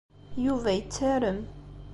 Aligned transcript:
Yuba 0.45 0.69
yettarem. 0.73 1.39